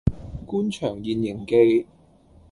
[0.47, 1.85] 官場現形記